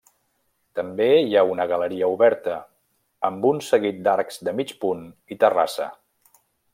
També 0.77 1.09
hi 1.25 1.35
ha 1.37 1.43
una 1.55 1.67
galeria 1.73 2.09
oberta, 2.13 2.55
amb 3.31 3.47
un 3.53 3.63
seguit 3.69 4.03
d'arcs 4.09 4.43
de 4.49 4.59
mig 4.61 4.77
punt 4.87 5.05
i 5.37 5.43
terrassa. 5.45 5.89